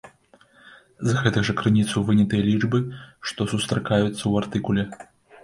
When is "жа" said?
1.49-1.53